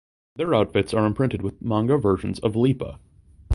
[0.35, 2.97] Their outfits are imprinted with manga versions of Lipa.